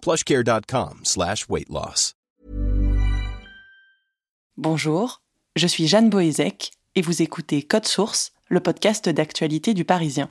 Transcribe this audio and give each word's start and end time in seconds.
plushcare.com 0.00 1.00
slash 1.04 1.48
weight 1.48 1.68
loss. 1.68 2.14
Bonjour, 4.56 5.22
je 5.54 5.68
suis 5.68 5.86
Jeanne 5.86 6.10
Boézek 6.10 6.72
et 6.96 7.00
vous 7.00 7.22
écoutez 7.22 7.62
Code 7.62 7.86
Source, 7.86 8.32
le 8.48 8.58
podcast 8.58 9.08
d'actualité 9.08 9.72
du 9.72 9.84
Parisien. 9.84 10.26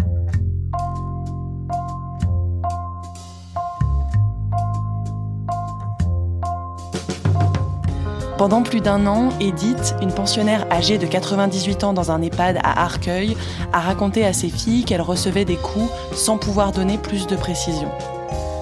Pendant 8.37 8.61
plus 8.61 8.81
d'un 8.81 9.07
an, 9.07 9.29
Edith, 9.39 9.95
une 10.01 10.13
pensionnaire 10.13 10.71
âgée 10.71 10.97
de 10.97 11.07
98 11.07 11.85
ans 11.85 11.93
dans 11.93 12.11
un 12.11 12.21
EHPAD 12.21 12.59
à 12.63 12.83
Arcueil, 12.83 13.35
a 13.73 13.79
raconté 13.79 14.25
à 14.25 14.33
ses 14.33 14.49
filles 14.49 14.83
qu'elle 14.83 15.01
recevait 15.01 15.45
des 15.45 15.55
coups 15.55 15.89
sans 16.13 16.37
pouvoir 16.37 16.71
donner 16.71 16.97
plus 16.97 17.25
de 17.27 17.35
précision. 17.35 17.89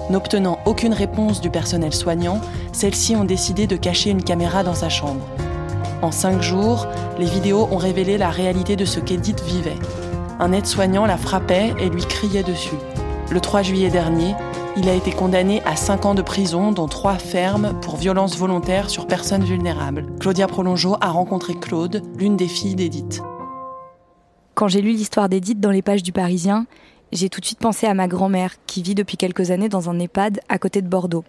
N'obtenant 0.08 0.58
aucune 0.66 0.92
réponse 0.94 1.40
du 1.40 1.50
personnel 1.50 1.92
soignant, 1.92 2.40
celles-ci 2.72 3.16
ont 3.16 3.24
décidé 3.24 3.66
de 3.66 3.76
cacher 3.76 4.10
une 4.10 4.22
caméra 4.22 4.62
dans 4.62 4.74
sa 4.74 4.88
chambre. 4.88 5.26
En 6.00 6.12
cinq 6.12 6.42
jours, 6.42 6.86
les 7.18 7.26
vidéos 7.26 7.68
ont 7.72 7.76
révélé 7.76 8.16
la 8.18 8.30
réalité 8.30 8.76
de 8.76 8.84
ce 8.84 9.00
qu'Edith 9.00 9.42
vivait. 9.42 9.78
Un 10.38 10.52
aide-soignant 10.52 11.06
la 11.06 11.16
frappait 11.16 11.74
et 11.80 11.88
lui 11.88 12.04
criait 12.04 12.44
dessus. 12.44 12.76
Le 13.30 13.40
3 13.40 13.62
juillet 13.62 13.88
dernier, 13.88 14.34
il 14.76 14.88
a 14.88 14.94
été 14.94 15.10
condamné 15.10 15.62
à 15.64 15.74
5 15.74 16.04
ans 16.04 16.14
de 16.14 16.22
prison, 16.22 16.70
dont 16.70 16.86
3 16.86 17.14
fermes 17.14 17.72
pour 17.80 17.96
violence 17.96 18.36
volontaire 18.36 18.90
sur 18.90 19.06
personnes 19.06 19.44
vulnérables. 19.44 20.06
Claudia 20.20 20.46
Prolongeau 20.46 20.96
a 21.00 21.08
rencontré 21.08 21.54
Claude, 21.54 22.02
l'une 22.16 22.36
des 22.36 22.46
filles 22.46 22.76
d'Edith. 22.76 23.22
Quand 24.54 24.68
j'ai 24.68 24.82
lu 24.82 24.90
l'histoire 24.90 25.28
d'Edith 25.28 25.60
dans 25.60 25.70
les 25.70 25.82
pages 25.82 26.02
du 26.02 26.12
Parisien, 26.12 26.66
j'ai 27.12 27.28
tout 27.28 27.40
de 27.40 27.46
suite 27.46 27.58
pensé 27.58 27.86
à 27.86 27.94
ma 27.94 28.08
grand-mère, 28.08 28.54
qui 28.66 28.82
vit 28.82 28.94
depuis 28.94 29.16
quelques 29.16 29.50
années 29.50 29.68
dans 29.68 29.90
un 29.90 29.98
EHPAD 29.98 30.40
à 30.48 30.58
côté 30.58 30.82
de 30.82 30.88
Bordeaux. 30.88 31.24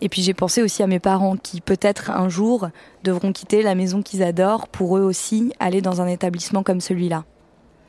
Et 0.00 0.08
puis 0.08 0.22
j'ai 0.22 0.34
pensé 0.34 0.62
aussi 0.62 0.82
à 0.82 0.86
mes 0.86 0.98
parents, 0.98 1.36
qui 1.36 1.60
peut-être 1.60 2.10
un 2.10 2.28
jour 2.28 2.68
devront 3.04 3.32
quitter 3.32 3.62
la 3.62 3.74
maison 3.74 4.02
qu'ils 4.02 4.22
adorent 4.22 4.68
pour 4.68 4.96
eux 4.96 5.02
aussi 5.02 5.52
aller 5.60 5.80
dans 5.80 6.00
un 6.00 6.08
établissement 6.08 6.62
comme 6.62 6.80
celui-là. 6.80 7.24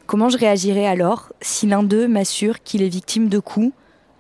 Comment 0.06 0.30
je 0.30 0.38
réagirais 0.38 0.86
alors 0.86 1.32
si 1.42 1.66
l'un 1.66 1.82
d'eux 1.82 2.08
m'assure 2.08 2.62
qu'il 2.62 2.84
est 2.84 2.90
victime 2.90 3.30
de 3.30 3.40
coups 3.40 3.74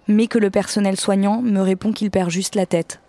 mais 0.07 0.27
que 0.27 0.39
le 0.39 0.49
personnel 0.49 0.99
soignant 0.99 1.41
me 1.41 1.61
répond 1.61 1.91
qu'il 1.91 2.09
perd 2.09 2.29
juste 2.29 2.55
la 2.55 2.65
tête? 2.65 2.99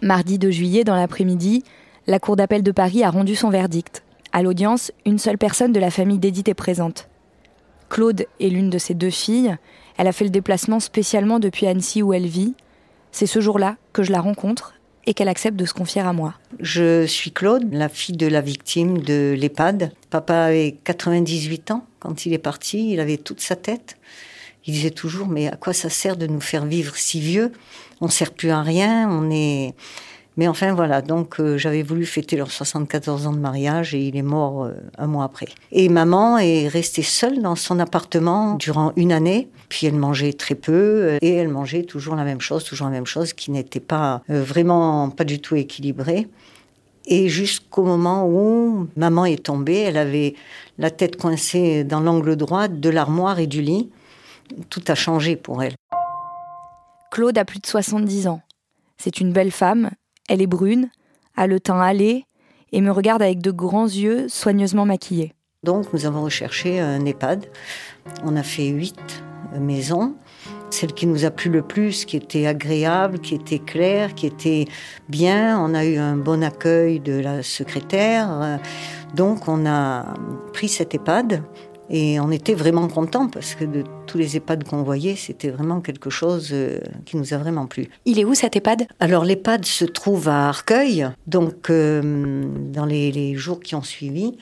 Mardi 0.00 0.38
2 0.38 0.50
juillet, 0.50 0.84
dans 0.84 0.96
l'après-midi, 0.96 1.62
la 2.06 2.18
Cour 2.18 2.36
d'appel 2.36 2.62
de 2.62 2.72
Paris 2.72 3.02
a 3.02 3.10
rendu 3.10 3.34
son 3.34 3.50
verdict. 3.50 4.04
À 4.32 4.42
l'audience, 4.42 4.92
une 5.04 5.18
seule 5.18 5.38
personne 5.38 5.72
de 5.72 5.80
la 5.80 5.90
famille 5.90 6.18
d'Edith 6.18 6.48
est 6.48 6.54
présente. 6.54 7.08
Claude 7.88 8.26
est 8.40 8.48
l'une 8.48 8.70
de 8.70 8.78
ses 8.78 8.94
deux 8.94 9.10
filles. 9.10 9.56
Elle 9.96 10.06
a 10.06 10.12
fait 10.12 10.24
le 10.24 10.30
déplacement 10.30 10.80
spécialement 10.80 11.38
depuis 11.38 11.66
Annecy 11.66 12.02
où 12.02 12.12
elle 12.12 12.26
vit. 12.26 12.54
C'est 13.12 13.26
ce 13.26 13.40
jour-là 13.40 13.76
que 13.92 14.02
je 14.02 14.12
la 14.12 14.20
rencontre 14.20 14.74
et 15.06 15.14
qu'elle 15.14 15.28
accepte 15.28 15.56
de 15.56 15.64
se 15.64 15.72
confier 15.72 16.02
à 16.02 16.12
moi. 16.12 16.34
Je 16.60 17.06
suis 17.06 17.30
Claude, 17.30 17.72
la 17.72 17.88
fille 17.88 18.16
de 18.16 18.26
la 18.26 18.40
victime 18.40 18.98
de 18.98 19.34
l'EHPAD. 19.38 19.92
Papa 20.10 20.46
avait 20.46 20.76
98 20.84 21.70
ans 21.70 21.86
quand 22.00 22.26
il 22.26 22.32
est 22.32 22.38
parti, 22.38 22.92
il 22.92 23.00
avait 23.00 23.16
toute 23.16 23.40
sa 23.40 23.56
tête. 23.56 23.96
Il 24.66 24.74
disait 24.74 24.90
toujours, 24.90 25.28
mais 25.28 25.46
à 25.46 25.56
quoi 25.56 25.72
ça 25.72 25.88
sert 25.88 26.16
de 26.16 26.26
nous 26.26 26.40
faire 26.40 26.66
vivre 26.66 26.96
si 26.96 27.20
vieux? 27.20 27.52
On 28.00 28.06
ne 28.06 28.10
sert 28.10 28.32
plus 28.32 28.50
à 28.50 28.62
rien, 28.62 29.08
on 29.08 29.30
est... 29.30 29.74
Mais 30.36 30.48
enfin 30.48 30.74
voilà, 30.74 31.00
donc 31.00 31.40
euh, 31.40 31.56
j'avais 31.56 31.82
voulu 31.82 32.04
fêter 32.04 32.36
leurs 32.36 32.50
74 32.50 33.26
ans 33.26 33.32
de 33.32 33.38
mariage 33.38 33.94
et 33.94 34.00
il 34.00 34.16
est 34.16 34.22
mort 34.22 34.64
euh, 34.64 34.72
un 34.98 35.06
mois 35.06 35.24
après. 35.24 35.46
Et 35.72 35.88
maman 35.88 36.38
est 36.38 36.68
restée 36.68 37.02
seule 37.02 37.40
dans 37.40 37.56
son 37.56 37.78
appartement 37.78 38.54
durant 38.54 38.92
une 38.96 39.12
année, 39.12 39.48
puis 39.68 39.86
elle 39.86 39.94
mangeait 39.94 40.34
très 40.34 40.54
peu 40.54 40.72
euh, 40.72 41.18
et 41.22 41.32
elle 41.34 41.48
mangeait 41.48 41.84
toujours 41.84 42.16
la 42.16 42.24
même 42.24 42.40
chose, 42.40 42.64
toujours 42.64 42.86
la 42.86 42.92
même 42.92 43.06
chose 43.06 43.32
qui 43.32 43.50
n'était 43.50 43.80
pas 43.80 44.22
vraiment 44.28 45.08
pas 45.10 45.24
du 45.24 45.40
tout 45.40 45.56
équilibrée. 45.56 46.28
Et 47.06 47.28
jusqu'au 47.28 47.84
moment 47.84 48.26
où 48.26 48.88
maman 48.96 49.24
est 49.26 49.44
tombée, 49.44 49.78
elle 49.78 49.96
avait 49.96 50.34
la 50.76 50.90
tête 50.90 51.16
coincée 51.16 51.84
dans 51.84 52.00
l'angle 52.00 52.36
droit 52.36 52.68
de 52.68 52.90
l'armoire 52.90 53.38
et 53.38 53.46
du 53.46 53.62
lit 53.62 53.90
tout 54.70 54.82
a 54.88 54.94
changé 54.94 55.36
pour 55.36 55.62
elle. 55.62 55.74
Claude 57.10 57.38
a 57.38 57.44
plus 57.44 57.60
de 57.60 57.66
70 57.66 58.26
ans. 58.28 58.40
C'est 58.98 59.20
une 59.20 59.32
belle 59.32 59.52
femme, 59.52 59.90
elle 60.28 60.42
est 60.42 60.46
brune, 60.46 60.90
a 61.36 61.46
le 61.46 61.60
teint 61.60 61.80
hâlé 61.80 62.24
et 62.72 62.80
me 62.80 62.90
regarde 62.90 63.22
avec 63.22 63.40
de 63.40 63.50
grands 63.50 63.86
yeux 63.86 64.28
soigneusement 64.28 64.86
maquillés. 64.86 65.32
Donc 65.62 65.92
nous 65.92 66.06
avons 66.06 66.22
recherché 66.22 66.80
un 66.80 67.04
EHPAD. 67.04 67.46
On 68.24 68.36
a 68.36 68.42
fait 68.42 68.68
huit 68.68 69.22
maisons. 69.58 70.14
Celle 70.70 70.92
qui 70.92 71.06
nous 71.06 71.24
a 71.24 71.30
plu 71.30 71.50
le 71.50 71.62
plus, 71.62 72.04
qui 72.04 72.16
était 72.16 72.46
agréable, 72.46 73.20
qui 73.20 73.34
était 73.34 73.60
claire, 73.60 74.14
qui 74.14 74.26
était 74.26 74.66
bien. 75.08 75.58
On 75.60 75.74
a 75.74 75.84
eu 75.84 75.96
un 75.96 76.16
bon 76.16 76.42
accueil 76.42 77.00
de 77.00 77.18
la 77.18 77.42
secrétaire. 77.42 78.60
Donc 79.14 79.48
on 79.48 79.64
a 79.66 80.14
pris 80.52 80.68
cet 80.68 80.94
EHPAD 80.94 81.42
et 81.88 82.18
on 82.20 82.30
était 82.30 82.54
vraiment 82.54 82.88
contents 82.88 83.28
parce 83.28 83.54
que 83.54 83.64
de 83.64 83.84
tous 84.06 84.18
les 84.18 84.36
EHPAD 84.36 84.64
qu'on 84.64 84.82
voyait, 84.82 85.14
c'était 85.14 85.50
vraiment 85.50 85.80
quelque 85.80 86.10
chose 86.10 86.50
euh, 86.52 86.80
qui 87.04 87.16
nous 87.16 87.32
a 87.32 87.38
vraiment 87.38 87.66
plu. 87.66 87.88
Il 88.04 88.18
est 88.18 88.24
où 88.24 88.34
cet 88.34 88.56
EHPAD? 88.56 88.86
Alors 89.00 89.24
l'EHPAD 89.24 89.64
se 89.64 89.84
trouve 89.84 90.28
à 90.28 90.48
Arcueil, 90.48 91.08
donc 91.26 91.70
euh, 91.70 92.44
dans 92.72 92.86
les, 92.86 93.34
jours 93.36 93.60
qui 93.60 93.74
ont 93.74 93.82
suivi. 93.82 94.36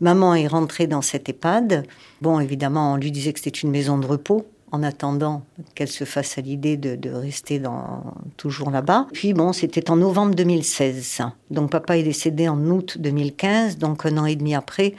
Maman 0.00 0.34
est 0.34 0.46
rentrée 0.46 0.86
dans 0.86 1.02
cet 1.02 1.28
EHPAD. 1.28 1.84
Bon, 2.20 2.40
évidemment, 2.40 2.92
on 2.92 2.96
lui 2.96 3.10
disait 3.10 3.32
que 3.32 3.40
c'était 3.40 3.58
une 3.58 3.70
maison 3.70 3.98
de 3.98 4.06
repos 4.06 4.46
en 4.72 4.82
attendant 4.82 5.44
qu'elle 5.74 5.88
se 5.88 6.04
fasse 6.04 6.38
à 6.38 6.40
l'idée 6.40 6.76
de, 6.76 7.10
rester 7.10 7.58
dans, 7.58 8.02
toujours 8.36 8.70
là-bas. 8.70 9.06
Puis 9.12 9.32
bon, 9.32 9.52
c'était 9.52 9.90
en 9.90 9.96
novembre 9.96 10.34
2016. 10.34 11.22
Donc 11.50 11.70
papa 11.70 11.96
est 11.96 12.02
décédé 12.02 12.48
en 12.48 12.58
août 12.66 12.96
2015, 12.98 13.78
donc 13.78 14.04
un 14.06 14.18
an 14.18 14.26
et 14.26 14.36
demi 14.36 14.54
après, 14.54 14.94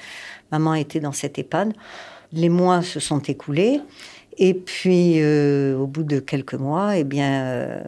maman 0.52 0.76
était 0.76 1.00
dans 1.00 1.12
cette 1.12 1.38
EHPAD. 1.38 1.74
Les 2.32 2.50
mois 2.50 2.82
se 2.82 3.00
sont 3.00 3.20
écoulés. 3.20 3.82
Et 4.38 4.54
puis, 4.54 5.22
euh, 5.22 5.78
au 5.78 5.88
bout 5.88 6.04
de 6.04 6.20
quelques 6.20 6.56
mois, 6.56 6.98
eh 6.98 7.06
bien, 7.06 7.46
euh, 7.46 7.82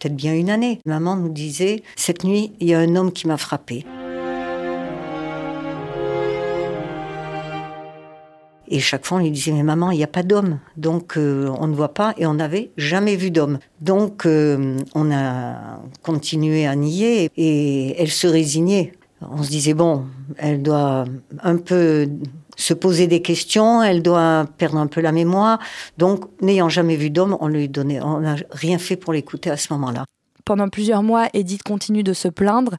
peut-être 0.00 0.16
bien 0.16 0.34
une 0.34 0.50
année, 0.50 0.80
maman 0.84 1.16
nous 1.16 1.28
disait 1.28 1.82
Cette 1.94 2.24
nuit, 2.24 2.52
il 2.60 2.68
y 2.68 2.74
a 2.74 2.80
un 2.80 2.96
homme 2.96 3.12
qui 3.12 3.28
m'a 3.28 3.36
frappé. 3.36 3.86
Et 8.74 8.80
chaque 8.80 9.06
fois, 9.06 9.18
on 9.18 9.20
lui 9.20 9.30
disait, 9.30 9.52
mais 9.52 9.62
maman, 9.62 9.90
il 9.92 9.98
n'y 9.98 10.04
a 10.04 10.08
pas 10.08 10.24
d'homme. 10.24 10.58
Donc, 10.76 11.16
euh, 11.16 11.48
on 11.60 11.68
ne 11.68 11.74
voit 11.74 11.94
pas 11.94 12.12
et 12.18 12.26
on 12.26 12.34
n'avait 12.34 12.72
jamais 12.76 13.14
vu 13.14 13.30
d'homme. 13.30 13.58
Donc, 13.80 14.26
on 14.26 15.12
a 15.12 15.80
continué 16.02 16.66
à 16.66 16.74
nier 16.74 17.30
et 17.36 18.00
elle 18.00 18.10
se 18.10 18.26
résignait 18.26 18.92
on 19.30 19.42
se 19.42 19.50
disait, 19.50 19.74
bon, 19.74 20.04
elle 20.36 20.62
doit 20.62 21.04
un 21.42 21.56
peu 21.56 22.08
se 22.56 22.74
poser 22.74 23.06
des 23.06 23.22
questions, 23.22 23.82
elle 23.82 24.02
doit 24.02 24.46
perdre 24.58 24.78
un 24.78 24.86
peu 24.86 25.00
la 25.00 25.12
mémoire. 25.12 25.58
Donc, 25.98 26.24
n'ayant 26.40 26.68
jamais 26.68 26.96
vu 26.96 27.10
d'homme, 27.10 27.36
on 27.40 27.48
lui 27.48 27.68
donnait, 27.68 28.00
on 28.00 28.20
n'a 28.20 28.36
rien 28.50 28.78
fait 28.78 28.96
pour 28.96 29.12
l'écouter 29.12 29.50
à 29.50 29.56
ce 29.56 29.72
moment-là. 29.72 30.04
Pendant 30.44 30.68
plusieurs 30.68 31.02
mois, 31.02 31.28
Edith 31.32 31.62
continue 31.62 32.02
de 32.02 32.12
se 32.12 32.28
plaindre 32.28 32.76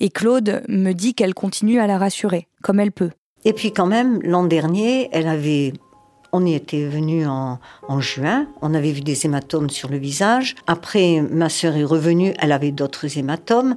et 0.00 0.10
Claude 0.10 0.62
me 0.68 0.92
dit 0.92 1.14
qu'elle 1.14 1.34
continue 1.34 1.80
à 1.80 1.86
la 1.86 1.98
rassurer, 1.98 2.46
comme 2.62 2.78
elle 2.78 2.92
peut. 2.92 3.10
Et 3.46 3.52
puis 3.52 3.72
quand 3.72 3.86
même, 3.86 4.18
l'an 4.24 4.42
dernier, 4.42 5.08
elle 5.12 5.28
avait 5.28 5.72
On 6.32 6.44
y 6.44 6.54
était 6.54 6.84
venu 6.84 7.24
en, 7.26 7.60
juin, 8.00 8.48
on 8.60 8.74
avait 8.74 8.90
vu 8.90 9.02
des 9.02 9.24
hématomes 9.24 9.70
sur 9.70 9.88
le 9.88 9.98
visage. 9.98 10.56
Après, 10.66 11.22
ma 11.30 11.48
sœur 11.48 11.76
est 11.76 11.84
revenue, 11.84 12.34
elle 12.40 12.50
avait 12.50 12.72
d'autres 12.72 13.16
hématomes. 13.16 13.76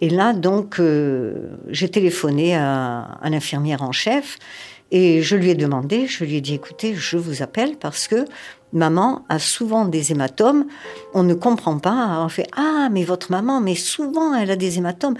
Et 0.00 0.08
là, 0.08 0.32
donc, 0.32 0.78
euh, 0.78 1.56
j'ai 1.68 1.88
téléphoné 1.88 2.54
à, 2.54 3.18
à 3.20 3.28
l'infirmière 3.28 3.82
en 3.82 3.90
chef 3.90 4.38
et 4.92 5.20
je 5.20 5.34
lui 5.34 5.50
ai 5.50 5.54
demandé, 5.56 6.06
je 6.06 6.22
lui 6.22 6.36
ai 6.36 6.40
dit, 6.40 6.54
écoutez, 6.54 6.94
je 6.94 7.16
vous 7.16 7.42
appelle 7.42 7.76
parce 7.80 8.06
que 8.06 8.24
maman 8.72 9.24
a 9.28 9.38
souvent 9.38 9.84
des 9.84 10.12
hématomes. 10.12 10.66
On 11.14 11.22
ne 11.22 11.34
comprend 11.34 11.78
pas. 11.78 12.22
On 12.24 12.28
fait 12.28 12.46
Ah, 12.56 12.88
mais 12.90 13.04
votre 13.04 13.30
maman, 13.30 13.60
mais 13.60 13.74
souvent 13.74 14.34
elle 14.34 14.50
a 14.50 14.56
des 14.56 14.78
hématomes. 14.78 15.16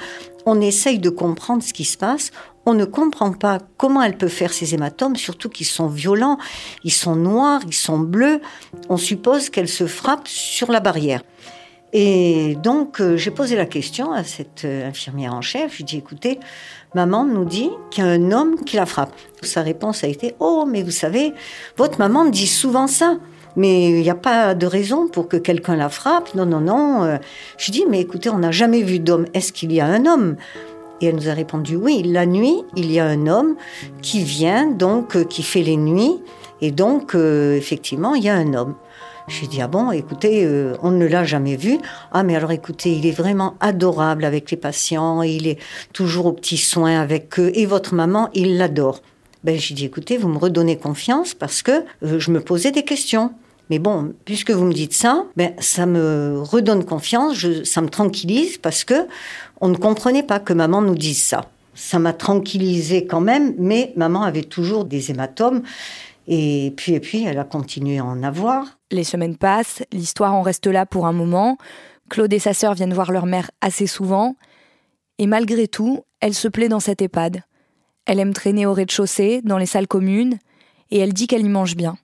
On 0.47 0.61
essaye 0.61 0.99
de 0.99 1.11
comprendre 1.11 1.63
ce 1.63 1.73
qui 1.73 1.85
se 1.85 1.97
passe. 1.97 2.33
On 2.65 2.75
ne 2.75 2.85
comprend 2.85 3.33
pas 3.33 3.59
comment 3.77 4.03
elle 4.03 4.17
peut 4.17 4.29
faire 4.29 4.53
ces 4.53 4.75
hématomes, 4.75 5.17
surtout 5.17 5.49
qu'ils 5.49 5.67
sont 5.67 5.89
violents, 5.89 6.39
ils 6.85 6.93
sont 6.93 7.17
noirs, 7.17 7.61
ils 7.67 7.75
sont 7.75 7.99
bleus. 7.99 8.41
On 8.89 8.97
suppose 8.97 9.51
qu'elle 9.51 9.69
se 9.69 9.87
frappe 9.87 10.29
sur 10.29 10.71
la 10.71 10.81
barrière. 10.81 11.23
Et 11.93 12.57
donc, 12.63 13.01
euh, 13.01 13.17
j'ai 13.17 13.31
posé 13.31 13.55
la 13.55 13.67
question 13.67 14.13
à 14.13 14.25
cette 14.25 14.65
euh, 14.65 14.89
infirmière 14.89 15.35
en 15.35 15.43
chef. 15.43 15.77
Je 15.77 15.83
dit, 15.83 15.99
écoutez, 15.99 16.39
maman 16.95 17.25
nous 17.25 17.45
dit 17.45 17.71
qu'il 17.91 18.05
y 18.05 18.07
a 18.07 18.11
un 18.11 18.33
homme 18.33 18.65
qui 18.65 18.77
la 18.77 18.87
frappe. 18.87 19.13
Sa 19.43 19.61
réponse 19.61 20.03
a 20.03 20.07
été, 20.07 20.35
oh, 20.41 20.65
mais 20.67 20.83
vous 20.83 20.91
savez, 20.91 21.35
votre 21.77 21.99
maman 21.99 22.25
dit 22.25 22.47
souvent 22.47 22.87
ça 22.87 23.19
mais 23.57 23.91
il 23.91 24.01
n'y 24.01 24.11
a 24.11 24.15
pas 24.15 24.55
de 24.55 24.67
raison 24.67 25.09
pour 25.09 25.29
que 25.29 25.37
quelqu'un 25.37 25.77
la 25.77 25.89
frappe. 25.89 26.35
Non, 26.35 26.47
non, 26.47 26.61
non. 26.61 27.05
Euh, 27.05 27.19
je 27.59 27.71
dis, 27.71 27.85
mais 27.89 28.01
écoutez, 28.01 28.31
on 28.31 28.39
n'a 28.39 28.51
jamais 28.51 28.83
vu 28.83 28.99
d'homme. 28.99 29.27
Est-ce 29.35 29.53
qu'il 29.53 29.73
y 29.73 29.81
a 29.81 29.87
un 29.87 30.07
homme? 30.07 30.37
Et 31.03 31.07
elle 31.07 31.17
nous 31.17 31.29
a 31.29 31.35
répondu, 31.35 31.75
oui, 31.75 32.03
la 32.05 32.27
nuit, 32.27 32.63
il 32.77 32.91
y 32.93 33.01
a 33.01 33.05
un 33.05 33.27
homme 33.27 33.57
qui 34.03 34.23
vient, 34.23 34.71
donc, 34.71 35.17
euh, 35.17 35.25
qui 35.25 35.43
fait 35.43 35.63
les 35.63 35.77
nuits. 35.77 36.21
Et 36.61 36.71
donc, 36.71 37.17
euh, 37.17 37.57
effectivement, 37.57 38.15
il 38.15 38.23
y 38.23 38.29
a 38.29 38.35
un 38.37 38.55
homme. 38.55 38.77
J'ai 39.27 39.49
dit, 39.49 39.61
ah 39.61 39.67
bon, 39.67 39.91
écoutez, 39.91 40.49
on 40.83 40.91
ne 40.91 41.07
l'a 41.07 41.25
jamais 41.25 41.57
vu. 41.57 41.79
Ah, 42.13 42.23
mais 42.23 42.37
alors 42.37 42.53
écoutez, 42.53 42.93
il 42.93 43.07
est 43.07 43.13
vraiment 43.13 43.55
adorable 43.61 44.25
avec 44.25 44.51
les 44.51 44.57
patients, 44.57 45.23
il 45.23 45.47
est 45.47 45.59
toujours 45.93 46.27
aux 46.27 46.33
petits 46.33 46.57
soins 46.57 47.01
avec 47.01 47.39
eux, 47.39 47.51
et 47.55 47.67
votre 47.67 47.95
maman, 47.95 48.31
il 48.35 48.57
l'adore. 48.57 49.01
Ben, 49.45 49.59
j'ai 49.59 49.75
dit, 49.75 49.85
écoutez, 49.85 50.17
vous 50.17 50.29
me 50.29 50.39
redonnez 50.39 50.77
confiance 50.77 51.35
parce 51.35 51.63
que 51.63 51.85
je 52.03 52.31
me 52.31 52.41
posais 52.41 52.71
des 52.71 52.85
questions. 52.85 53.33
Mais 53.73 53.79
bon, 53.79 54.13
puisque 54.27 54.51
vous 54.51 54.67
me 54.67 54.75
dites 54.75 54.93
ça, 54.93 55.25
ben, 55.35 55.55
ça 55.59 55.87
me 55.87 56.43
redonne 56.43 56.85
confiance, 56.85 57.47
ça 57.65 57.81
me 57.81 57.89
tranquillise 57.89 58.59
parce 58.59 58.85
que 58.85 59.07
on 59.63 59.69
ne 59.69 59.79
comprenait 59.79 60.23
pas 60.23 60.41
que 60.41 60.53
maman 60.53 60.83
nous 60.83 60.95
dise 60.95 61.23
ça. 61.23 61.47
Ça 61.73 61.99
m'a 61.99 62.13
tranquillisé 62.13 63.07
quand 63.07 63.23
même, 63.23 63.55
mais 63.57 63.95
maman 63.97 64.25
avait 64.25 64.43
toujours 64.43 64.85
des 64.85 65.11
hématomes. 65.11 65.63
Et 66.29 66.75
puis, 66.77 66.93
et 66.93 67.01
puis, 67.01 67.25
elle 67.25 67.39
a 67.39 67.45
continué 67.45 67.99
à 67.99 68.05
en 68.05 68.23
avoir. 68.23 68.79
Les 68.91 69.05
semaines 69.05 69.39
passent, 69.39 69.83
l'histoire 69.91 70.35
en 70.35 70.43
reste 70.43 70.67
là 70.67 70.85
pour 70.85 71.07
un 71.07 71.15
moment. 71.15 71.57
Claude 72.11 72.35
et 72.35 72.39
sa 72.39 72.53
sœur 72.53 72.75
viennent 72.75 72.93
voir 72.93 73.11
leur 73.11 73.25
mère 73.25 73.51
assez 73.63 73.87
souvent. 73.87 74.37
Et 75.17 75.27
malgré 75.27 75.67
tout, 75.67 76.05
elle 76.21 76.35
se 76.35 76.49
plaît 76.49 76.69
dans 76.69 76.79
cette 76.81 77.01
EHPAD. 77.01 77.41
Elle 78.05 78.21
aime 78.21 78.35
traîner 78.35 78.67
au 78.67 78.75
rez-de-chaussée, 78.75 79.41
dans 79.43 79.57
les 79.57 79.65
salles 79.65 79.89
communes, 79.89 80.37
et 80.91 80.99
elle 80.99 81.15
dit 81.15 81.27
qu'elle 81.27 81.47
y 81.47 81.49
mange 81.49 81.75
bien. 81.75 81.97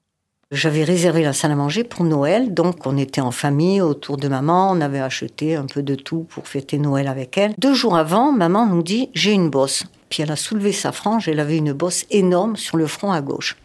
J'avais 0.50 0.82
réservé 0.82 1.22
la 1.24 1.34
salle 1.34 1.52
à 1.52 1.56
manger 1.56 1.84
pour 1.84 2.04
Noël, 2.04 2.54
donc 2.54 2.86
on 2.86 2.96
était 2.96 3.20
en 3.20 3.32
famille 3.32 3.82
autour 3.82 4.16
de 4.16 4.28
maman, 4.28 4.70
on 4.70 4.80
avait 4.80 4.98
acheté 4.98 5.56
un 5.56 5.66
peu 5.66 5.82
de 5.82 5.94
tout 5.94 6.20
pour 6.30 6.48
fêter 6.48 6.78
Noël 6.78 7.06
avec 7.06 7.36
elle. 7.36 7.52
Deux 7.58 7.74
jours 7.74 7.98
avant, 7.98 8.32
maman 8.32 8.64
nous 8.64 8.82
dit 8.82 9.10
j'ai 9.12 9.32
une 9.32 9.50
bosse. 9.50 9.84
Puis 10.08 10.22
elle 10.22 10.32
a 10.32 10.36
soulevé 10.36 10.72
sa 10.72 10.90
frange, 10.90 11.28
elle 11.28 11.40
avait 11.40 11.58
une 11.58 11.74
bosse 11.74 12.06
énorme 12.10 12.56
sur 12.56 12.78
le 12.78 12.86
front 12.86 13.12
à 13.12 13.20
gauche. 13.20 13.58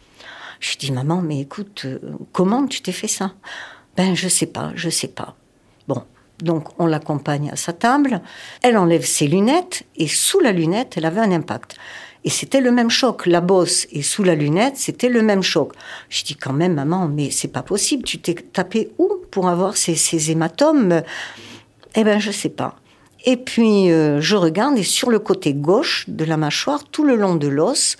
Je 0.60 0.76
dis 0.76 0.92
maman, 0.92 1.22
mais 1.22 1.40
écoute, 1.40 1.86
euh, 1.86 1.98
comment 2.32 2.66
tu 2.66 2.82
t'es 2.82 2.92
fait 2.92 3.08
ça? 3.08 3.32
Ben 3.96 4.14
je 4.14 4.28
sais 4.28 4.44
pas, 4.44 4.72
je 4.74 4.90
sais 4.90 5.08
pas. 5.08 5.36
Bon, 5.88 6.02
donc 6.42 6.68
on 6.78 6.84
l'accompagne 6.84 7.48
à 7.50 7.56
sa 7.56 7.72
table, 7.72 8.20
elle 8.60 8.76
enlève 8.76 9.06
ses 9.06 9.26
lunettes 9.26 9.84
et 9.96 10.06
sous 10.06 10.40
la 10.40 10.52
lunette, 10.52 10.98
elle 10.98 11.06
avait 11.06 11.22
un 11.22 11.32
impact. 11.32 11.76
Et 12.24 12.30
c'était 12.30 12.60
le 12.60 12.72
même 12.72 12.90
choc. 12.90 13.26
La 13.26 13.40
bosse 13.40 13.86
et 13.92 14.02
sous 14.02 14.24
la 14.24 14.34
lunette, 14.34 14.76
c'était 14.76 15.10
le 15.10 15.22
même 15.22 15.42
choc. 15.42 15.72
Je 16.08 16.24
dis 16.24 16.36
quand 16.36 16.54
même, 16.54 16.74
maman, 16.74 17.06
mais 17.06 17.30
c'est 17.30 17.48
pas 17.48 17.62
possible. 17.62 18.02
Tu 18.02 18.18
t'es 18.18 18.34
tapé 18.34 18.90
où 18.98 19.10
pour 19.30 19.48
avoir 19.48 19.76
ces, 19.76 20.30
hématomes? 20.30 21.02
Eh 21.94 22.04
ben, 22.04 22.18
je 22.18 22.30
sais 22.30 22.48
pas. 22.48 22.76
Et 23.26 23.36
puis, 23.36 23.90
euh, 23.90 24.20
je 24.20 24.36
regarde 24.36 24.76
et 24.78 24.82
sur 24.82 25.10
le 25.10 25.18
côté 25.18 25.54
gauche 25.54 26.04
de 26.08 26.24
la 26.24 26.36
mâchoire, 26.36 26.84
tout 26.84 27.04
le 27.04 27.16
long 27.16 27.36
de 27.36 27.48
l'os, 27.48 27.96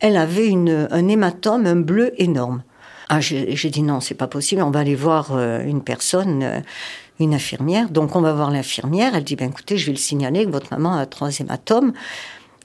elle 0.00 0.16
avait 0.16 0.52
un 0.52 1.08
hématome, 1.08 1.66
un 1.66 1.76
bleu 1.76 2.12
énorme. 2.18 2.62
Ah, 3.10 3.20
j'ai 3.20 3.70
dit 3.70 3.82
non, 3.82 4.00
c'est 4.00 4.14
pas 4.14 4.26
possible. 4.26 4.62
On 4.62 4.70
va 4.70 4.80
aller 4.80 4.94
voir 4.94 5.32
euh, 5.32 5.62
une 5.64 5.82
personne, 5.82 6.42
euh, 6.42 6.60
une 7.18 7.34
infirmière. 7.34 7.88
Donc, 7.88 8.14
on 8.16 8.20
va 8.20 8.34
voir 8.34 8.50
l'infirmière. 8.50 9.14
Elle 9.14 9.24
dit, 9.24 9.34
ben 9.34 9.48
écoutez, 9.48 9.78
je 9.78 9.86
vais 9.86 9.92
le 9.92 9.98
signaler 9.98 10.44
que 10.44 10.50
votre 10.50 10.70
maman 10.70 10.96
a 10.96 11.06
trois 11.06 11.30
hématomes. 11.38 11.92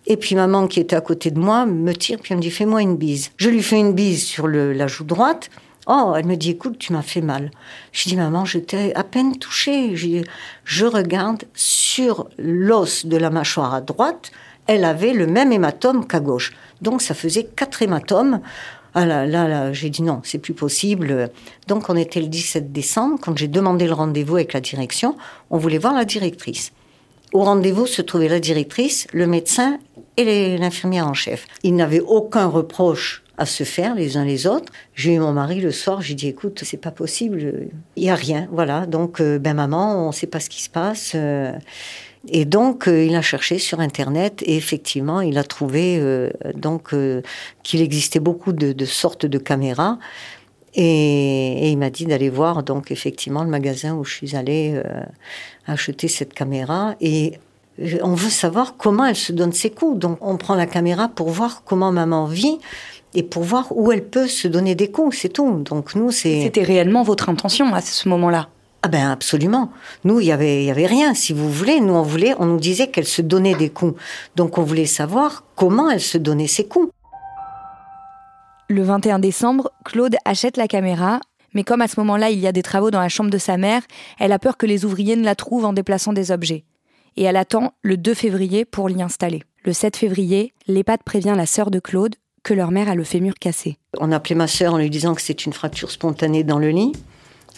Et 0.05 0.17
puis 0.17 0.35
maman 0.35 0.67
qui 0.67 0.79
était 0.79 0.95
à 0.95 1.01
côté 1.01 1.31
de 1.31 1.39
moi 1.39 1.65
me 1.65 1.93
tire, 1.93 2.19
puis 2.19 2.33
elle 2.33 2.37
me 2.37 2.41
dit 2.41 2.51
fais-moi 2.51 2.81
une 2.81 2.97
bise. 2.97 3.31
Je 3.37 3.49
lui 3.49 3.63
fais 3.63 3.79
une 3.79 3.93
bise 3.93 4.23
sur 4.23 4.47
la 4.47 4.87
joue 4.87 5.05
droite. 5.05 5.49
Oh, 5.87 6.13
elle 6.17 6.25
me 6.25 6.35
dit 6.35 6.51
écoute, 6.51 6.77
tu 6.77 6.93
m'as 6.93 7.01
fait 7.01 7.21
mal. 7.21 7.51
Je 7.91 8.07
dis 8.07 8.15
maman, 8.15 8.45
je 8.45 8.59
t'ai 8.59 8.95
à 8.95 9.03
peine 9.03 9.37
touchée. 9.37 9.95
Je, 9.95 10.23
je 10.63 10.85
regarde 10.85 11.43
sur 11.53 12.29
l'os 12.37 13.05
de 13.05 13.17
la 13.17 13.29
mâchoire 13.29 13.73
à 13.73 13.81
droite, 13.81 14.31
elle 14.67 14.85
avait 14.85 15.13
le 15.13 15.27
même 15.27 15.51
hématome 15.51 16.07
qu'à 16.07 16.19
gauche. 16.19 16.53
Donc 16.81 17.01
ça 17.01 17.13
faisait 17.13 17.43
quatre 17.43 17.81
hématomes. 17.81 18.41
Ah 18.95 19.05
là, 19.05 19.25
là, 19.25 19.47
là 19.47 19.73
j'ai 19.73 19.89
dit 19.89 20.03
non, 20.03 20.21
c'est 20.23 20.37
plus 20.37 20.53
possible. 20.53 21.29
Donc 21.67 21.89
on 21.89 21.97
était 21.97 22.21
le 22.21 22.27
17 22.27 22.71
décembre, 22.71 23.17
quand 23.21 23.37
j'ai 23.37 23.47
demandé 23.47 23.87
le 23.87 23.93
rendez-vous 23.93 24.35
avec 24.35 24.53
la 24.53 24.61
direction, 24.61 25.17
on 25.49 25.57
voulait 25.57 25.79
voir 25.79 25.93
la 25.93 26.05
directrice. 26.05 26.71
Au 27.33 27.43
rendez-vous 27.43 27.87
se 27.87 28.03
trouvait 28.03 28.27
la 28.27 28.39
directrice, 28.39 29.07
le 29.11 29.25
médecin 29.25 29.79
et 30.17 30.57
l'infirmière 30.57 31.07
en 31.07 31.13
chef. 31.13 31.47
Ils 31.63 31.75
n'avaient 31.75 32.01
aucun 32.01 32.47
reproche 32.47 33.23
à 33.37 33.45
se 33.45 33.63
faire 33.63 33.95
les 33.95 34.17
uns 34.17 34.25
les 34.25 34.45
autres. 34.45 34.71
J'ai 34.95 35.13
eu 35.15 35.19
mon 35.19 35.33
mari 35.33 35.59
le 35.59 35.71
soir, 35.71 36.01
j'ai 36.01 36.13
dit 36.13 36.27
écoute, 36.27 36.61
c'est 36.63 36.77
pas 36.77 36.91
possible, 36.91 37.67
il 37.95 38.03
y 38.03 38.09
a 38.09 38.15
rien, 38.15 38.47
voilà. 38.51 38.85
Donc 38.85 39.19
euh, 39.19 39.39
ben 39.39 39.55
maman, 39.55 40.07
on 40.07 40.11
sait 40.11 40.27
pas 40.27 40.39
ce 40.39 40.49
qui 40.49 40.61
se 40.61 40.69
passe. 40.69 41.13
Euh. 41.15 41.51
et 42.27 42.45
donc 42.45 42.87
euh, 42.87 43.03
il 43.03 43.15
a 43.15 43.21
cherché 43.21 43.57
sur 43.57 43.79
internet 43.79 44.43
et 44.45 44.55
effectivement 44.55 45.19
il 45.19 45.37
a 45.37 45.43
trouvé 45.43 45.99
donc 46.55 46.93
qu'il 47.63 47.81
existait 47.81 48.19
beaucoup 48.19 48.53
de, 48.53 48.85
sortes 48.85 49.25
de 49.25 49.37
caméras. 49.39 49.97
Et, 50.75 51.67
et 51.67 51.69
il 51.69 51.77
m'a 51.77 51.91
dit 51.91 52.05
d'aller 52.05 52.29
voir 52.29 52.63
donc 52.63 52.91
effectivement 52.91 53.43
le 53.43 53.49
magasin 53.49 53.93
où 53.95 54.03
je 54.03 54.13
suis 54.13 54.35
allée 54.35 54.81
acheter 55.67 56.07
cette 56.07 56.33
caméra 56.33 56.95
et 56.99 57.33
on 57.79 58.13
veut 58.13 58.29
savoir 58.29 58.77
comment 58.77 59.05
elle 59.05 59.15
se 59.15 59.31
donne 59.31 59.53
ses 59.53 59.69
coups. 59.69 59.97
Donc 59.97 60.17
on 60.21 60.37
prend 60.37 60.55
la 60.55 60.65
caméra 60.65 61.07
pour 61.07 61.29
voir 61.29 61.63
comment 61.65 61.91
maman 61.91 62.25
vit 62.25 62.59
et 63.15 63.23
pour 63.23 63.43
voir 63.43 63.67
où 63.75 63.91
elle 63.91 64.05
peut 64.05 64.27
se 64.27 64.47
donner 64.47 64.75
des 64.75 64.91
coups, 64.91 65.17
c'est 65.17 65.29
tout. 65.29 65.59
Donc 65.59 65.95
nous 65.95 66.11
c'est 66.11 66.43
C'était 66.43 66.63
réellement 66.63 67.03
votre 67.03 67.29
intention 67.29 67.73
à 67.73 67.81
ce 67.81 68.07
moment-là? 68.09 68.49
Ah 68.81 68.89
ben 68.89 69.09
absolument. 69.09 69.71
Nous 70.03 70.19
il 70.19 70.27
y 70.27 70.31
avait 70.31 70.63
il 70.63 70.65
y 70.65 70.71
avait 70.71 70.85
rien 70.85 71.13
si 71.13 71.33
vous 71.33 71.49
voulez, 71.49 71.79
nous 71.79 71.93
on 71.93 72.03
voulait 72.03 72.35
on 72.39 72.45
nous 72.45 72.59
disait 72.59 72.87
qu'elle 72.87 73.07
se 73.07 73.21
donnait 73.21 73.55
des 73.55 73.69
coups. 73.69 73.99
Donc 74.35 74.57
on 74.57 74.63
voulait 74.63 74.85
savoir 74.85 75.43
comment 75.55 75.89
elle 75.89 76.01
se 76.01 76.17
donnait 76.17 76.47
ses 76.47 76.65
coups. 76.65 76.91
Le 78.69 78.81
21 78.81 79.19
décembre, 79.19 79.71
Claude 79.85 80.15
achète 80.25 80.57
la 80.57 80.67
caméra 80.67 81.19
mais 81.53 81.63
comme 81.63 81.81
à 81.81 81.87
ce 81.87 81.99
moment-là 81.99 82.29
il 82.29 82.39
y 82.39 82.47
a 82.47 82.51
des 82.51 82.63
travaux 82.63 82.91
dans 82.91 82.99
la 82.99 83.09
chambre 83.09 83.29
de 83.29 83.37
sa 83.37 83.57
mère, 83.57 83.83
elle 84.19 84.31
a 84.31 84.39
peur 84.39 84.57
que 84.57 84.65
les 84.65 84.85
ouvriers 84.85 85.15
ne 85.15 85.23
la 85.23 85.35
trouvent 85.35 85.65
en 85.65 85.73
déplaçant 85.73 86.13
des 86.13 86.31
objets. 86.31 86.65
Et 87.15 87.23
elle 87.23 87.37
attend 87.37 87.73
le 87.81 87.97
2 87.97 88.13
février 88.13 88.65
pour 88.65 88.89
l'y 88.89 89.01
installer. 89.01 89.43
Le 89.63 89.73
7 89.73 89.95
février, 89.95 90.53
l'EHPAD 90.67 91.03
prévient 91.03 91.35
la 91.37 91.45
sœur 91.45 91.71
de 91.71 91.79
Claude 91.79 92.15
que 92.43 92.53
leur 92.53 92.71
mère 92.71 92.89
a 92.89 92.95
le 92.95 93.03
fémur 93.03 93.35
cassé. 93.35 93.77
On 93.99 94.11
a 94.11 94.17
appelé 94.17 94.35
ma 94.35 94.47
sœur 94.47 94.73
en 94.73 94.77
lui 94.77 94.89
disant 94.89 95.15
que 95.15 95.21
c'est 95.21 95.45
une 95.45 95.53
fracture 95.53 95.91
spontanée 95.91 96.43
dans 96.43 96.59
le 96.59 96.69
lit 96.69 96.91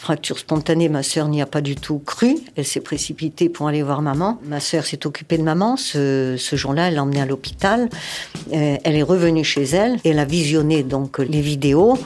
fracture 0.05 0.38
spontanée, 0.38 0.88
ma 0.88 1.01
sœur 1.01 1.27
n'y 1.29 1.41
a 1.41 1.47
pas 1.47 1.62
du 1.62 1.75
tout 1.75 1.97
cru. 1.97 2.38
Elle 2.55 2.65
s'est 2.65 2.79
précipitée 2.79 3.50
pour 3.50 3.67
aller 3.67 3.81
voir 3.81 4.03
maman. 4.03 4.39
Ma 4.45 4.59
sœur 4.59 4.85
s'est 4.85 5.07
occupée 5.07 5.39
de 5.39 5.41
maman. 5.41 5.77
Ce, 5.77 6.38
jour-là, 6.53 6.89
elle 6.89 6.93
l'a 6.93 7.01
emmenée 7.01 7.21
à 7.21 7.25
l'hôpital. 7.25 7.89
Euh, 8.53 8.77
elle 8.83 8.95
est 8.95 9.01
revenue 9.01 9.43
chez 9.43 9.63
elle. 9.63 9.95
Et 10.03 10.09
elle 10.09 10.19
a 10.19 10.25
visionné 10.25 10.83
donc 10.83 11.17
les 11.17 11.41
vidéos. 11.41 11.97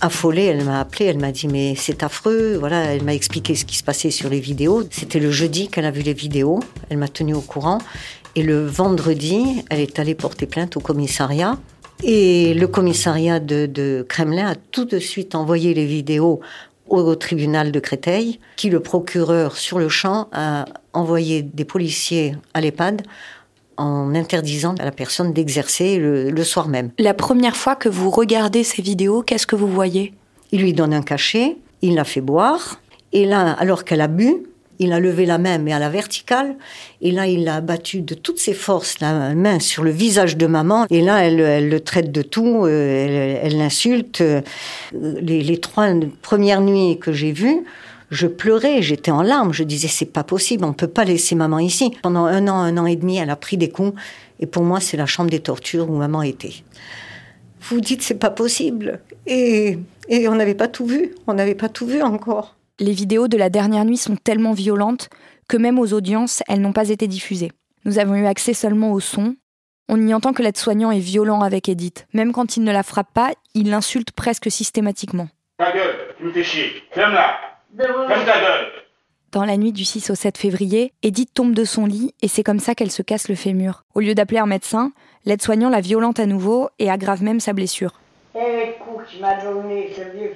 Affolée, 0.00 0.44
elle 0.44 0.64
m'a 0.64 0.78
appelé. 0.78 1.06
Elle 1.06 1.18
m'a 1.18 1.32
dit 1.32 1.48
mais 1.48 1.74
c'est 1.76 2.04
affreux. 2.04 2.54
Voilà, 2.54 2.84
elle 2.94 3.02
m'a 3.02 3.14
expliqué 3.14 3.56
ce 3.56 3.64
qui 3.64 3.76
se 3.76 3.82
passait 3.82 4.12
sur 4.12 4.30
les 4.30 4.38
vidéos. 4.38 4.84
C'était 4.88 5.18
le 5.18 5.32
jeudi 5.32 5.66
qu'elle 5.66 5.86
a 5.86 5.90
vu 5.90 6.02
les 6.02 6.14
vidéos. 6.14 6.60
Elle 6.88 6.98
m'a 6.98 7.08
tenue 7.08 7.34
au 7.34 7.40
courant. 7.40 7.78
Et 8.36 8.44
le 8.44 8.64
vendredi, 8.64 9.64
elle 9.70 9.80
est 9.80 9.98
allée 9.98 10.14
porter 10.14 10.46
plainte 10.46 10.76
au 10.76 10.80
commissariat. 10.80 11.58
Et 12.02 12.54
le 12.54 12.66
commissariat 12.66 13.40
de, 13.40 13.66
de, 13.66 14.06
Kremlin 14.08 14.52
a 14.52 14.54
tout 14.54 14.86
de 14.86 14.98
suite 14.98 15.34
envoyé 15.34 15.74
les 15.74 15.84
vidéos 15.84 16.40
au 16.90 17.14
tribunal 17.14 17.72
de 17.72 17.80
Créteil, 17.80 18.40
qui 18.56 18.68
le 18.68 18.80
procureur 18.80 19.56
sur 19.56 19.78
le 19.78 19.88
champ 19.88 20.28
a 20.32 20.66
envoyé 20.92 21.42
des 21.42 21.64
policiers 21.64 22.34
à 22.52 22.60
l'EHPAD 22.60 23.02
en 23.76 24.14
interdisant 24.14 24.74
à 24.78 24.84
la 24.84 24.90
personne 24.90 25.32
d'exercer 25.32 25.96
le, 25.98 26.44
soir 26.44 26.68
même. 26.68 26.90
La 26.98 27.14
première 27.14 27.56
fois 27.56 27.76
que 27.76 27.88
vous 27.88 28.10
regardez 28.10 28.62
ces 28.62 28.82
vidéos, 28.82 29.22
qu'est-ce 29.22 29.46
que 29.46 29.56
vous 29.56 29.68
voyez? 29.68 30.12
Il 30.52 30.60
lui 30.60 30.74
donne 30.74 30.92
un 30.92 31.02
cachet, 31.02 31.56
il 31.80 31.94
la 31.94 32.04
fait 32.04 32.20
boire, 32.20 32.80
et 33.12 33.24
là, 33.24 33.52
alors 33.52 33.84
qu'elle 33.84 34.02
a 34.02 34.08
bu, 34.08 34.44
il 34.80 34.92
a 34.94 34.98
levé 34.98 35.26
la 35.26 35.38
main, 35.38 35.58
mais 35.58 35.72
à 35.72 35.78
la 35.78 35.90
verticale. 35.90 36.56
Et 37.02 37.12
là, 37.12 37.26
il 37.26 37.46
a 37.48 37.60
battu 37.60 38.00
de 38.00 38.14
toutes 38.14 38.38
ses 38.38 38.54
forces 38.54 38.98
la 39.00 39.34
main 39.34 39.60
sur 39.60 39.84
le 39.84 39.90
visage 39.90 40.38
de 40.38 40.46
maman. 40.46 40.86
Et 40.90 41.02
là, 41.02 41.18
elle, 41.18 41.68
le 41.68 41.80
traite 41.80 42.10
de 42.10 42.22
tout, 42.22 42.64
euh, 42.64 43.38
elle 43.42 43.58
l'insulte. 43.58 44.24
Les, 44.92 45.42
les, 45.42 45.60
trois 45.60 45.92
premières 46.22 46.62
nuits 46.62 46.98
que 46.98 47.12
j'ai 47.12 47.30
vues, 47.30 47.64
je 48.10 48.26
pleurais, 48.26 48.80
j'étais 48.80 49.10
en 49.10 49.22
larmes. 49.22 49.52
Je 49.52 49.64
disais, 49.64 49.86
c'est 49.86 50.06
pas 50.06 50.24
possible, 50.24 50.64
on 50.64 50.72
peut 50.72 50.88
pas 50.88 51.04
laisser 51.04 51.34
maman 51.34 51.58
ici. 51.58 51.92
Pendant 52.02 52.24
un 52.24 52.48
an, 52.48 52.56
un 52.56 52.78
an 52.78 52.86
et 52.86 52.96
demi, 52.96 53.18
elle 53.18 53.30
a 53.30 53.36
pris 53.36 53.58
des 53.58 53.68
coups. 53.68 53.92
Et 54.40 54.46
pour 54.46 54.62
moi, 54.62 54.80
c'est 54.80 54.96
la 54.96 55.06
chambre 55.06 55.28
des 55.28 55.40
tortures 55.40 55.90
où 55.90 55.96
maman 55.96 56.22
était. 56.22 56.54
Vous 57.68 57.82
dites, 57.82 58.00
c'est 58.00 58.18
pas 58.18 58.30
possible. 58.30 59.00
Et, 59.26 59.78
et 60.08 60.26
on 60.28 60.36
n'avait 60.36 60.54
pas 60.54 60.68
tout 60.68 60.86
vu. 60.86 61.14
On 61.26 61.34
n'avait 61.34 61.54
pas 61.54 61.68
tout 61.68 61.86
vu 61.86 62.00
encore. 62.00 62.56
Les 62.82 62.92
vidéos 62.92 63.28
de 63.28 63.36
la 63.36 63.50
dernière 63.50 63.84
nuit 63.84 63.98
sont 63.98 64.16
tellement 64.16 64.54
violentes 64.54 65.10
que 65.48 65.58
même 65.58 65.78
aux 65.78 65.92
audiences, 65.92 66.42
elles 66.48 66.62
n'ont 66.62 66.72
pas 66.72 66.88
été 66.88 67.06
diffusées. 67.08 67.52
Nous 67.84 67.98
avons 67.98 68.14
eu 68.14 68.24
accès 68.24 68.54
seulement 68.54 68.92
au 68.92 69.00
son. 69.00 69.36
On 69.90 70.00
y 70.00 70.14
entend 70.14 70.32
que 70.32 70.42
l'aide-soignant 70.42 70.90
est 70.90 70.98
violent 70.98 71.42
avec 71.42 71.68
Edith. 71.68 72.06
Même 72.14 72.32
quand 72.32 72.56
il 72.56 72.64
ne 72.64 72.72
la 72.72 72.82
frappe 72.82 73.12
pas, 73.12 73.32
il 73.52 73.68
l'insulte 73.68 74.12
presque 74.12 74.50
systématiquement. 74.50 75.28
Ta 75.58 75.72
gueule, 75.72 75.94
tu 76.16 76.24
me 76.24 76.32
fais 76.32 76.42
chier. 76.42 76.72
Ferme-la. 76.92 77.36
Ferme 77.76 78.06
ta 78.08 78.40
gueule. 78.40 78.68
Dans 79.32 79.44
la 79.44 79.58
nuit 79.58 79.72
du 79.72 79.84
6 79.84 80.08
au 80.08 80.14
7 80.14 80.38
février, 80.38 80.94
Edith 81.02 81.34
tombe 81.34 81.52
de 81.52 81.64
son 81.64 81.84
lit 81.84 82.14
et 82.22 82.28
c'est 82.28 82.42
comme 82.42 82.60
ça 82.60 82.74
qu'elle 82.74 82.90
se 82.90 83.02
casse 83.02 83.28
le 83.28 83.34
fémur. 83.34 83.84
Au 83.94 84.00
lieu 84.00 84.14
d'appeler 84.14 84.40
un 84.40 84.46
médecin, 84.46 84.92
l'aide-soignant 85.26 85.68
la 85.68 85.82
violente 85.82 86.18
à 86.18 86.24
nouveau 86.24 86.70
et 86.78 86.90
aggrave 86.90 87.22
même 87.22 87.40
sa 87.40 87.52
blessure. 87.52 88.00
Eh, 88.34 88.76
donné, 89.44 89.92
ce 89.94 90.16
vieux 90.16 90.32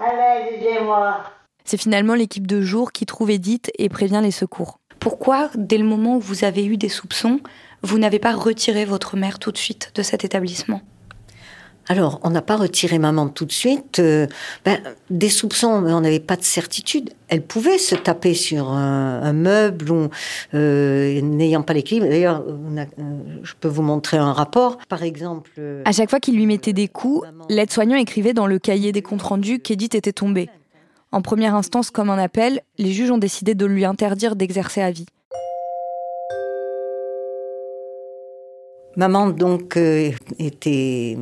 Allez, 0.00 0.56
aidez-moi. 0.56 1.24
C'est 1.64 1.76
finalement 1.76 2.14
l'équipe 2.14 2.46
de 2.46 2.60
jour 2.60 2.92
qui 2.92 3.04
trouve 3.04 3.30
Edith 3.30 3.70
et 3.78 3.88
prévient 3.88 4.20
les 4.22 4.30
secours. 4.30 4.78
Pourquoi, 5.00 5.50
dès 5.54 5.78
le 5.78 5.84
moment 5.84 6.16
où 6.16 6.20
vous 6.20 6.44
avez 6.44 6.64
eu 6.64 6.76
des 6.76 6.88
soupçons, 6.88 7.40
vous 7.82 7.98
n'avez 7.98 8.18
pas 8.18 8.32
retiré 8.32 8.84
votre 8.84 9.16
mère 9.16 9.38
tout 9.38 9.52
de 9.52 9.58
suite 9.58 9.92
de 9.94 10.02
cet 10.02 10.24
établissement? 10.24 10.80
Alors, 11.90 12.20
on 12.22 12.30
n'a 12.30 12.42
pas 12.42 12.56
retiré 12.56 12.98
maman 12.98 13.28
tout 13.28 13.46
de 13.46 13.52
suite. 13.52 13.98
Euh, 13.98 14.26
ben, 14.64 14.78
des 15.08 15.30
soupçons, 15.30 15.80
mais 15.80 15.92
on 15.92 16.02
n'avait 16.02 16.20
pas 16.20 16.36
de 16.36 16.44
certitude. 16.44 17.10
Elle 17.28 17.42
pouvait 17.42 17.78
se 17.78 17.94
taper 17.94 18.34
sur 18.34 18.68
un, 18.68 19.32
meuble 19.32 19.90
ou 19.90 20.08
euh, 20.52 21.20
n'ayant 21.22 21.62
pas 21.62 21.74
clés. 21.80 22.00
D'ailleurs, 22.00 22.44
euh, 22.46 22.84
je 23.42 23.54
peux 23.58 23.68
vous 23.68 23.82
montrer 23.82 24.18
un 24.18 24.34
rapport, 24.34 24.76
par 24.88 25.02
exemple. 25.02 25.50
À 25.86 25.92
chaque 25.92 26.10
fois 26.10 26.20
qu'il 26.20 26.36
lui 26.36 26.44
mettait 26.44 26.74
des 26.74 26.88
coups, 26.88 27.26
l'aide-soignant 27.48 27.96
écrivait 27.96 28.34
dans 28.34 28.46
le 28.46 28.58
cahier 28.58 28.92
des 28.92 29.02
comptes 29.02 29.22
rendus 29.22 29.60
qu'Edith 29.60 29.94
était 29.94 30.12
tombée. 30.12 30.50
En 31.10 31.22
première 31.22 31.54
instance, 31.54 31.90
comme 31.90 32.10
un 32.10 32.18
appel, 32.18 32.60
les 32.76 32.92
juges 32.92 33.10
ont 33.10 33.18
décidé 33.18 33.54
de 33.54 33.64
lui 33.64 33.86
interdire 33.86 34.36
d'exercer 34.36 34.82
à 34.82 34.90
vie. 34.90 35.06
Maman 38.96 39.28
donc 39.30 39.78
était 40.38 41.16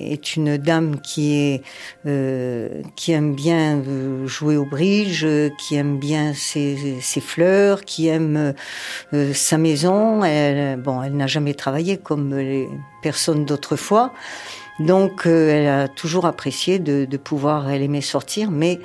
est 0.00 0.36
une 0.36 0.56
dame 0.56 1.00
qui 1.00 1.60
euh, 2.06 2.82
aime 3.08 3.34
bien 3.34 3.78
euh, 3.78 4.26
jouer 4.26 4.56
au 4.56 4.64
bridge, 4.64 5.26
qui 5.58 5.76
aime 5.76 5.98
bien 5.98 6.34
ses, 6.34 7.00
ses 7.00 7.20
fleurs, 7.20 7.84
qui 7.84 8.08
aime 8.08 8.54
euh, 9.12 9.34
sa 9.34 9.58
maison. 9.58 10.24
Elle, 10.24 10.78
bon, 10.80 11.02
elle 11.02 11.16
n'a 11.16 11.26
jamais 11.26 11.54
travaillé 11.54 11.96
comme 11.96 12.36
les 12.36 12.68
personnes 13.02 13.44
d'autrefois. 13.44 14.12
Donc, 14.80 15.26
euh, 15.26 15.48
elle 15.50 15.68
a 15.68 15.88
toujours 15.88 16.24
apprécié 16.24 16.78
de, 16.78 17.04
de, 17.04 17.16
pouvoir, 17.16 17.68
elle 17.68 17.82
aimait 17.82 18.00
sortir, 18.00 18.52
mais 18.52 18.78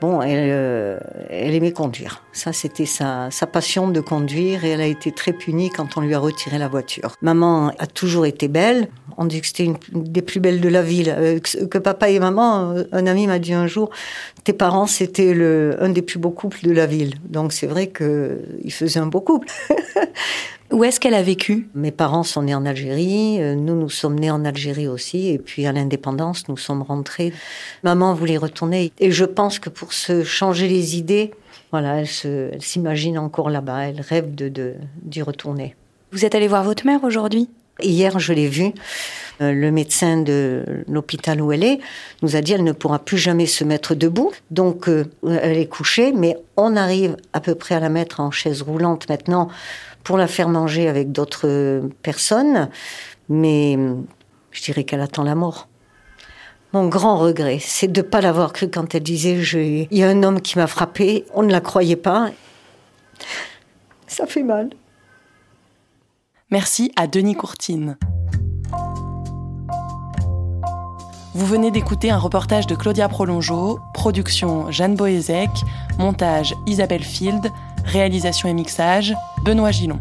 bon, 0.00 0.20
elle, 0.20 0.48
euh, 0.50 0.98
elle 1.30 1.54
aimait 1.54 1.72
conduire. 1.72 2.24
Ça, 2.32 2.52
c'était 2.52 2.86
sa, 2.86 3.30
sa 3.30 3.46
passion 3.46 3.88
de 3.88 4.00
conduire 4.00 4.64
et 4.64 4.70
elle 4.70 4.80
a 4.80 4.86
été 4.86 5.12
très 5.12 5.32
punie 5.32 5.70
quand 5.70 5.96
on 5.96 6.00
lui 6.00 6.14
a 6.14 6.18
retiré 6.18 6.58
la 6.58 6.66
voiture. 6.66 7.14
Maman 7.22 7.72
a 7.78 7.86
toujours 7.86 8.26
été 8.26 8.48
belle. 8.48 8.88
On 9.18 9.24
dit 9.24 9.40
que 9.40 9.46
c'était 9.46 9.64
une, 9.64 9.76
des 9.92 10.20
plus 10.20 10.40
belles 10.40 10.60
de 10.60 10.68
la 10.68 10.82
ville. 10.82 11.14
Euh, 11.16 11.38
que, 11.38 11.78
papa 11.78 12.10
et 12.10 12.18
maman, 12.18 12.74
un 12.90 13.06
ami 13.06 13.28
m'a 13.28 13.38
dit 13.38 13.54
un 13.54 13.68
jour, 13.68 13.90
tes 14.46 14.52
parents, 14.52 14.86
c'était 14.86 15.34
le, 15.34 15.76
un 15.80 15.88
des 15.88 16.02
plus 16.02 16.20
beaux 16.20 16.30
couples 16.30 16.60
de 16.62 16.70
la 16.70 16.86
ville. 16.86 17.14
Donc, 17.28 17.52
c'est 17.52 17.66
vrai 17.66 17.88
qu'ils 17.88 18.72
faisaient 18.72 19.00
un 19.00 19.08
beau 19.08 19.20
couple. 19.20 19.48
Où 20.72 20.84
est-ce 20.84 21.00
qu'elle 21.00 21.14
a 21.14 21.22
vécu? 21.22 21.68
Mes 21.74 21.90
parents 21.90 22.22
sont 22.22 22.42
nés 22.42 22.54
en 22.54 22.64
Algérie, 22.64 23.42
euh, 23.42 23.56
nous 23.56 23.74
nous 23.74 23.88
sommes 23.88 24.16
nés 24.16 24.30
en 24.30 24.44
Algérie 24.44 24.86
aussi, 24.86 25.30
et 25.30 25.38
puis 25.38 25.66
à 25.66 25.72
l'indépendance, 25.72 26.46
nous 26.48 26.56
sommes 26.56 26.82
rentrés. 26.82 27.32
Maman 27.82 28.14
voulait 28.14 28.36
retourner, 28.36 28.92
et 29.00 29.10
je 29.10 29.24
pense 29.24 29.58
que 29.58 29.68
pour 29.68 29.92
se 29.92 30.22
changer 30.22 30.68
les 30.68 30.96
idées, 30.96 31.32
voilà, 31.72 32.02
elle 32.02 32.62
s'imagine 32.62 33.18
encore 33.18 33.50
là-bas, 33.50 33.88
elle 33.88 34.00
rêve 34.00 34.32
de 34.32 34.74
d'y 35.02 35.22
retourner. 35.22 35.74
Vous 36.12 36.24
êtes 36.24 36.36
allé 36.36 36.46
voir 36.46 36.62
votre 36.62 36.86
mère 36.86 37.02
aujourd'hui? 37.02 37.48
Hier, 37.80 38.18
je 38.18 38.32
l'ai 38.32 38.48
vue. 38.48 38.72
Euh, 39.42 39.52
le 39.52 39.70
médecin 39.70 40.22
de 40.22 40.64
l'hôpital 40.88 41.42
où 41.42 41.52
elle 41.52 41.62
est 41.62 41.78
nous 42.22 42.36
a 42.36 42.40
dit 42.40 42.54
elle 42.54 42.64
ne 42.64 42.72
pourra 42.72 42.98
plus 42.98 43.18
jamais 43.18 43.46
se 43.46 43.64
mettre 43.64 43.94
debout. 43.94 44.32
Donc, 44.50 44.88
euh, 44.88 45.04
elle 45.28 45.58
est 45.58 45.66
couchée, 45.68 46.12
mais 46.12 46.38
on 46.56 46.74
arrive 46.74 47.16
à 47.34 47.40
peu 47.40 47.54
près 47.54 47.74
à 47.74 47.80
la 47.80 47.90
mettre 47.90 48.20
en 48.20 48.30
chaise 48.30 48.62
roulante 48.62 49.08
maintenant 49.10 49.48
pour 50.04 50.16
la 50.16 50.26
faire 50.26 50.48
manger 50.48 50.88
avec 50.88 51.12
d'autres 51.12 51.82
personnes, 52.02 52.70
mais 53.28 53.76
je 54.52 54.62
dirais 54.62 54.84
qu'elle 54.84 55.00
attend 55.00 55.24
la 55.24 55.34
mort. 55.34 55.68
Mon 56.72 56.86
grand 56.88 57.18
regret, 57.18 57.58
c'est 57.60 57.88
de 57.88 58.00
ne 58.00 58.06
pas 58.06 58.20
l'avoir 58.20 58.52
cru 58.52 58.68
quand 58.68 58.94
elle 58.94 59.02
disait 59.02 59.34
il 59.90 59.98
y 59.98 60.02
a 60.04 60.08
un 60.08 60.22
homme 60.22 60.40
qui 60.40 60.58
m'a 60.58 60.66
frappé, 60.66 61.24
on 61.34 61.42
ne 61.42 61.50
la 61.50 61.60
croyait 61.60 61.96
pas. 61.96 62.30
Ça 64.06 64.26
fait 64.26 64.44
mal. 64.44 64.70
Merci 66.52 66.92
à 66.94 67.08
Denis 67.08 67.34
Courtine. 67.34 67.98
Vous 71.34 71.44
venez 71.44 71.72
d'écouter 71.72 72.12
un 72.12 72.18
reportage 72.18 72.68
de 72.68 72.76
Claudia 72.76 73.08
Prolongeau, 73.08 73.80
production 73.92 74.70
Jeanne 74.70 74.94
Boézek, 74.94 75.50
montage 75.98 76.54
Isabelle 76.68 77.02
Field, 77.02 77.50
réalisation 77.84 78.48
et 78.48 78.54
mixage 78.54 79.12
Benoît 79.44 79.72
Gillon. 79.72 79.98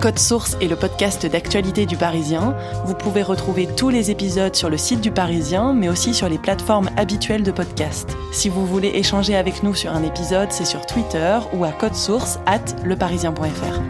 Code 0.00 0.18
Source 0.18 0.56
est 0.62 0.68
le 0.68 0.76
podcast 0.76 1.26
d'actualité 1.26 1.84
du 1.84 1.98
Parisien. 1.98 2.56
Vous 2.86 2.94
pouvez 2.94 3.22
retrouver 3.22 3.68
tous 3.76 3.90
les 3.90 4.10
épisodes 4.10 4.56
sur 4.56 4.70
le 4.70 4.78
site 4.78 5.02
du 5.02 5.10
Parisien, 5.10 5.74
mais 5.74 5.90
aussi 5.90 6.14
sur 6.14 6.26
les 6.26 6.38
plateformes 6.38 6.88
habituelles 6.96 7.42
de 7.42 7.50
podcast. 7.50 8.08
Si 8.32 8.48
vous 8.48 8.66
voulez 8.66 8.92
échanger 8.94 9.36
avec 9.36 9.62
nous 9.62 9.74
sur 9.74 9.92
un 9.92 10.02
épisode, 10.02 10.52
c'est 10.52 10.64
sur 10.64 10.86
Twitter 10.86 11.38
ou 11.52 11.64
à 11.66 11.72
code 11.72 11.94
source 11.94 12.38
at 12.46 12.64
leparisien.fr. 12.82 13.80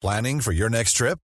Planning 0.00 0.40
for 0.40 0.52
your 0.52 0.68
next 0.68 0.96
trip? 0.96 1.18